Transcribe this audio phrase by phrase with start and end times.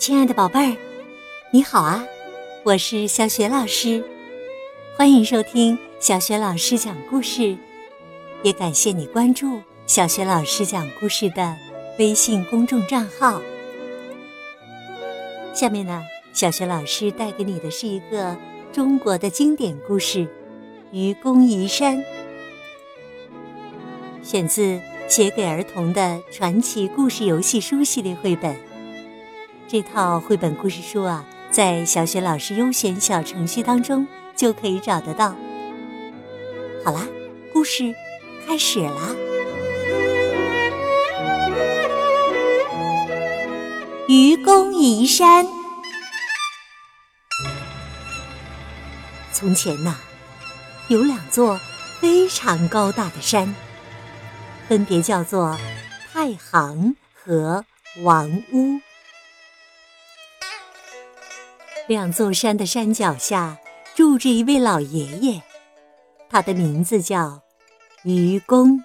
[0.00, 0.76] 亲爱的宝贝儿，
[1.50, 2.02] 你好啊！
[2.64, 4.02] 我是小雪老师，
[4.96, 7.54] 欢迎收听小雪老师讲故事，
[8.42, 11.54] 也感谢你关注小雪老师讲故事的
[11.98, 13.42] 微信公众账号。
[15.52, 18.34] 下面呢，小雪老师带给你的是一个
[18.72, 20.20] 中国的经典故事
[20.92, 21.98] 《愚公移山》，
[24.22, 28.69] 选自写给儿童的传奇故事游戏书系列绘本。
[29.72, 35.32] 这套绘本故事书啊，在小雪老师优选小程序当中就可以找得到。
[36.84, 37.06] 好啦，
[37.52, 37.94] 故事
[38.44, 39.14] 开始啦！
[44.08, 45.46] 愚公移山。
[49.32, 49.94] 从前呐，
[50.88, 51.60] 有两座
[52.00, 53.54] 非常高大的山，
[54.66, 55.56] 分别叫做
[56.12, 57.64] 太行和
[58.02, 58.80] 王屋。
[61.90, 63.58] 两座山的山脚下
[63.96, 65.42] 住着一位老爷爷，
[66.28, 67.42] 他的名字叫
[68.04, 68.84] 愚公，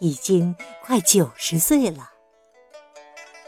[0.00, 2.10] 已经快九十岁了。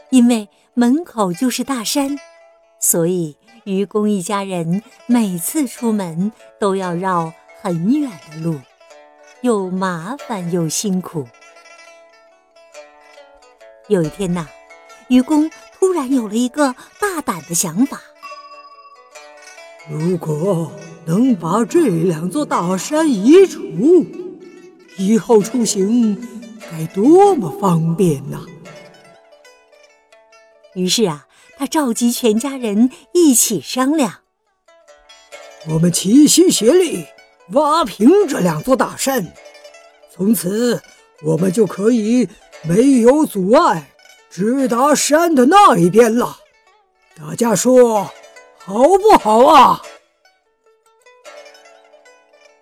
[0.09, 2.17] 因为门口就是大山，
[2.79, 8.59] 所以愚公一家人每次出门都要绕很远的路，
[9.41, 11.27] 又麻烦又辛苦。
[13.87, 14.47] 有一天呐，
[15.09, 18.01] 愚公突然有了一个大胆的想法。
[19.89, 20.69] 如果
[21.05, 23.61] 能把这两座大山移除，
[24.97, 26.21] 以后出行
[26.69, 28.45] 该多么方便呐！
[30.75, 31.25] 于是啊，
[31.57, 34.15] 他召集全家人一起商量：
[35.69, 37.05] 我们齐心协力
[37.51, 39.33] 挖平这两座大山，
[40.13, 40.81] 从此
[41.23, 42.27] 我们就可以
[42.63, 43.89] 没有阻碍
[44.29, 46.39] 直达山的那一边了。
[47.15, 48.11] 大家说。
[48.67, 49.81] 好不好啊？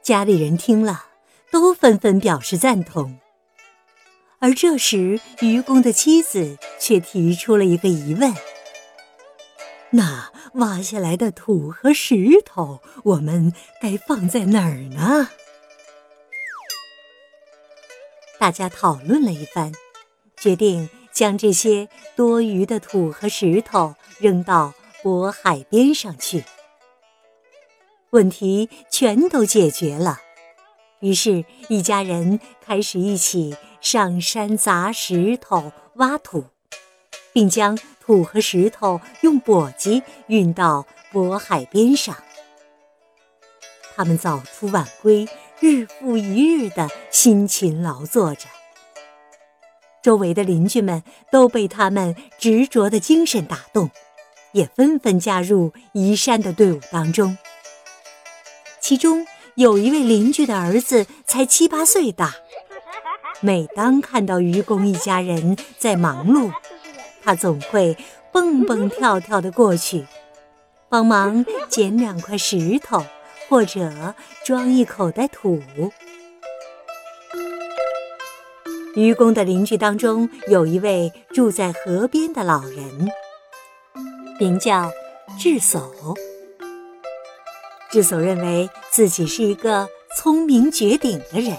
[0.04, 1.08] 家里人听了，
[1.50, 3.18] 都纷纷表示赞同。
[4.38, 8.32] 而这时，愚公的妻子却提出了一个疑问：
[9.90, 13.52] 那挖下来的土和石头，我们
[13.82, 15.30] 该放在哪儿呢？
[18.38, 19.72] 大家讨论了一番，
[20.38, 24.76] 决定将这些多余的土和石头扔到。
[25.06, 26.44] 渤海边上去，
[28.10, 30.20] 问题全都解决了。
[31.00, 36.46] 于是，一家人开始一起上山砸石头、挖土，
[37.32, 42.18] 并将土和石头用簸箕运到渤海边上。
[43.96, 45.28] 他们早出晚归，
[45.60, 48.48] 日复一日的辛勤劳作着。
[50.02, 53.92] 周围的邻居们都被他们执着的精神打动。
[54.56, 57.38] 也纷纷加入移山的队伍当中。
[58.80, 62.34] 其中有一位邻居的儿子才七八岁大，
[63.42, 66.54] 每当看到愚公一家人在忙碌，
[67.22, 67.98] 他总会
[68.32, 70.06] 蹦蹦跳跳的过去，
[70.88, 73.04] 帮忙捡两块石头
[73.50, 74.16] 或者
[74.46, 75.62] 装一口袋土。
[78.96, 83.12] 愚公的邻居当中有一位住在河边的老人。
[84.40, 84.92] 名叫
[85.40, 85.82] 智叟。
[87.92, 89.88] 智叟认为自己是一个
[90.18, 91.58] 聪明绝顶的人，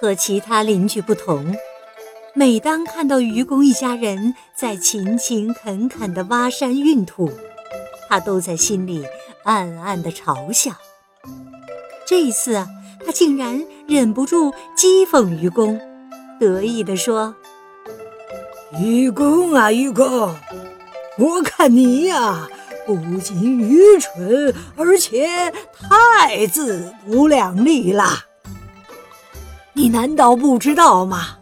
[0.00, 1.56] 和其他邻居不同。
[2.34, 7.30] 每当看到愚公一家人在勤勤恳恳地挖山运土，
[8.08, 9.04] 他都在心里
[9.42, 10.72] 暗暗地嘲笑。
[12.06, 12.68] 这一次啊，
[13.04, 15.80] 他竟然忍不住讥讽愚公，
[16.38, 17.34] 得意地说。
[18.72, 20.34] 愚公啊，愚公，
[21.18, 22.48] 我看你呀，
[22.84, 28.24] 不仅愚蠢，而且太自不量力了。
[29.72, 31.38] 你难道不知道吗？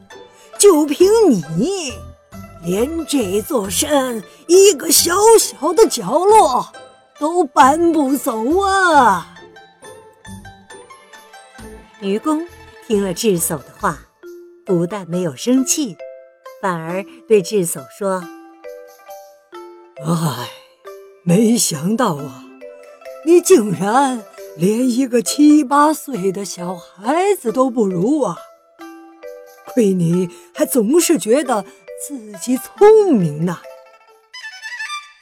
[0.58, 1.08] 就凭
[1.56, 1.92] 你，
[2.62, 6.70] 连这座山一个小小的角落
[7.18, 9.34] 都搬不走啊！
[12.00, 12.46] 愚公
[12.86, 13.98] 听了智叟的话，
[14.66, 15.96] 不但没有生气。
[16.64, 18.24] 反而对智叟说
[20.02, 20.48] ：“哎，
[21.22, 22.42] 没想到啊，
[23.26, 24.24] 你竟然
[24.56, 28.38] 连一个七八岁的小孩子都不如啊！
[29.66, 31.66] 亏你还总是觉得
[32.08, 33.58] 自己聪明呢。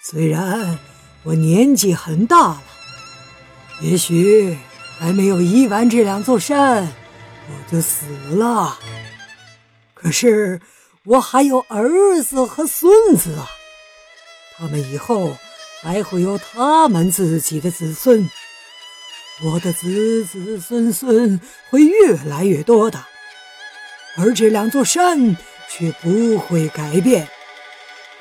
[0.05, 0.79] 虽然
[1.25, 2.63] 我年纪很大了，
[3.81, 4.57] 也许
[4.97, 8.79] 还没有移完这两座山，我就死了。
[9.93, 10.61] 可是……”
[11.05, 13.51] 我还有儿子和孙子啊，
[14.57, 15.37] 他们以后
[15.83, 18.31] 还会有他们自己的子孙，
[19.43, 21.41] 我的子子孙孙
[21.71, 23.05] 会越来越多的，
[24.17, 25.37] 而这两座山
[25.69, 27.27] 却不会改变，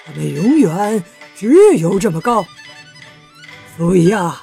[0.04, 1.04] 他们永远
[1.38, 2.44] 只有这么高。
[3.78, 4.42] 所以呀，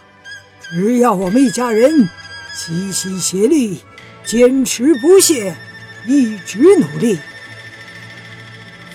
[0.63, 2.09] 只要我们一家人
[2.57, 3.83] 齐心协力，
[4.25, 5.57] 坚持不懈，
[6.07, 7.19] 一直努力。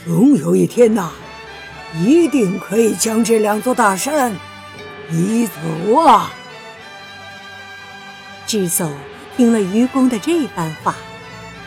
[0.05, 1.11] 总有一天呐，
[1.95, 4.35] 一定可以将这两座大山
[5.09, 6.33] 移走啊！
[8.45, 8.91] 智叟
[9.37, 10.93] 听了愚公的这番话，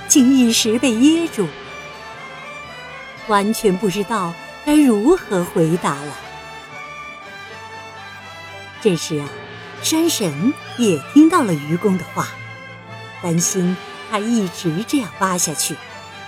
[0.07, 1.47] 竟一时被噎住，
[3.27, 4.35] 完全不知道
[4.67, 6.13] 该如何回答了。
[8.83, 9.27] 这时啊，
[9.83, 12.29] 山神也听到了愚公的话，
[13.23, 13.75] 担心
[14.11, 15.75] 他一直这样挖下去，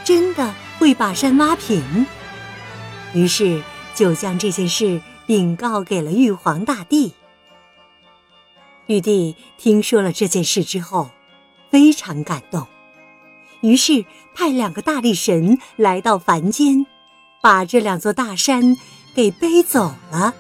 [0.05, 0.55] 真的。
[0.79, 2.07] 会把山挖平，
[3.13, 3.63] 于是
[3.95, 7.13] 就将这件事禀告给了玉皇大帝。
[8.87, 11.11] 玉帝听说了这件事之后，
[11.71, 12.67] 非常感动，
[13.61, 14.05] 于是
[14.35, 16.87] 派两个大力神来到凡间，
[17.43, 18.77] 把这两座大山
[19.15, 20.33] 给背走了。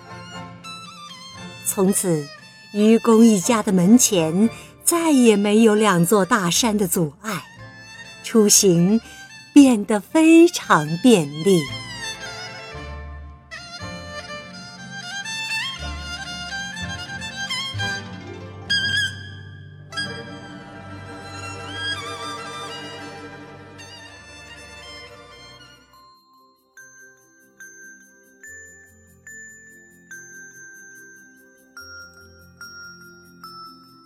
[1.66, 2.26] 从此，
[2.72, 4.48] 愚公一家的门前
[4.84, 7.42] 再也没有两座大山的阻碍，
[8.22, 9.00] 出行。
[9.60, 11.60] 变得非常便利。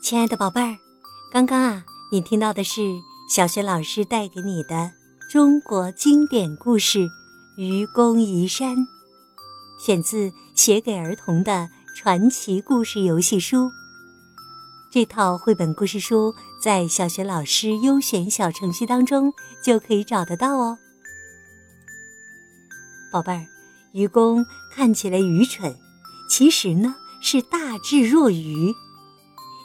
[0.02, 0.78] 亲爱的宝贝儿，
[1.30, 2.80] 刚刚啊，你听到的是
[3.28, 5.01] 小学老师带给你的。
[5.32, 6.98] 中国经典故事
[7.56, 8.76] 《愚公移山》，
[9.80, 13.70] 选自写给儿童的传奇故事游戏书。
[14.90, 19.32] 这套绘本故事书在小学老师优选小程序当中
[19.64, 20.76] 就可以找得到哦。
[23.10, 23.46] 宝贝儿，
[23.94, 25.74] 愚公看起来愚蠢，
[26.28, 28.74] 其实呢是大智若愚。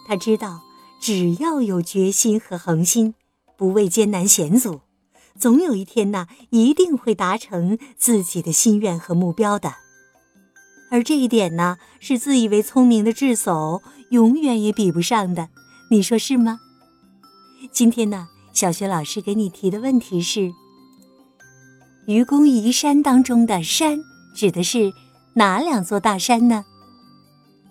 [0.07, 0.61] 他知道，
[1.01, 3.15] 只要有决心和恒心，
[3.57, 4.79] 不畏艰难险阻。
[5.39, 9.75] 总有一天呢，一定会达成自己的心愿和目标的。
[10.89, 15.49] 而这一点呢，是自以为聪明的智叟永远也比不上的。
[15.91, 16.59] 你说是吗？
[17.71, 20.51] 今天呢，小学老师给你提的问题是：
[22.07, 23.99] 愚公移山当中的“山”
[24.33, 24.93] 指的是
[25.33, 26.65] 哪两座大山呢？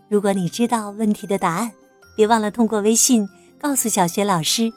[0.09, 1.73] 如果你知道问题的答案，
[2.17, 3.27] 别忘了通过微信
[3.59, 4.73] 告诉小学老师。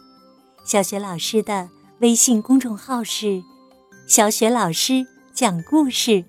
[0.65, 1.69] 小学老师的。
[2.01, 3.43] 微信公众号是
[4.07, 6.23] “小雪老师讲故事”，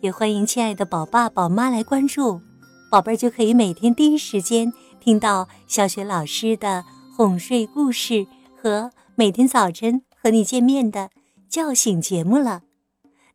[0.00, 2.40] 也欢迎亲爱的宝爸宝妈来关注，
[2.88, 6.84] 宝贝儿就可以每天第一时间听到小雪老师的
[7.16, 8.28] 哄睡故事
[8.62, 11.10] 和每天早晨和你见面的
[11.48, 12.62] 叫醒节目了。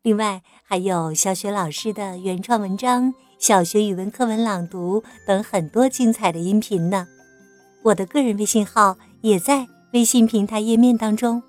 [0.03, 7.09] 另外，还有小雪老师的原创文章、小学语文课文朗读等很多精彩的音频呢。
[7.83, 9.68] 我的个人微信号也在。
[9.93, 11.43] 微信平台页面当中，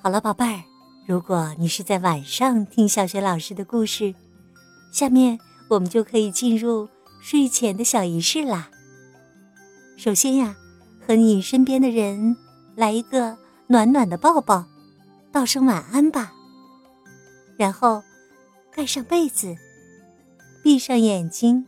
[0.00, 0.62] 好了，宝贝儿，
[1.04, 4.14] 如果你是在晚上听小学老师的故事，
[4.92, 5.36] 下面
[5.68, 6.88] 我们就可以进入
[7.20, 8.70] 睡前的小仪式啦。
[9.96, 10.56] 首先呀，
[11.04, 12.36] 和你身边的人
[12.76, 14.64] 来一个暖暖的抱抱，
[15.32, 16.32] 道声晚安吧。
[17.56, 18.00] 然后
[18.70, 19.56] 盖上被子，
[20.62, 21.66] 闭上眼睛，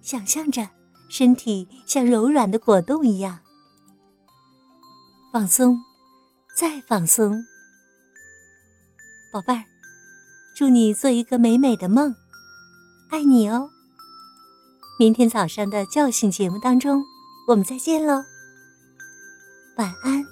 [0.00, 0.66] 想象着
[1.10, 3.40] 身体像柔软的果冻一样。
[5.30, 5.78] 放松，
[6.56, 7.44] 再放松，
[9.30, 9.62] 宝贝儿，
[10.56, 12.14] 祝你做一个美美的梦，
[13.10, 13.68] 爱你哦。
[14.98, 17.04] 明天早上的叫醒节目当中，
[17.48, 18.24] 我们再见喽，
[19.76, 20.27] 晚安。